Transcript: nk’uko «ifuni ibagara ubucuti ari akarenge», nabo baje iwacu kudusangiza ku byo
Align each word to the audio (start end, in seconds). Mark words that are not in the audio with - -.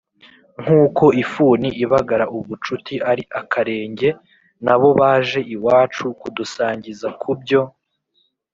nk’uko 0.61 1.03
«ifuni 1.23 1.69
ibagara 1.83 2.25
ubucuti 2.37 2.95
ari 3.11 3.23
akarenge», 3.41 4.09
nabo 4.65 4.87
baje 4.99 5.39
iwacu 5.55 6.05
kudusangiza 6.19 7.07
ku 7.21 7.31
byo 7.41 7.61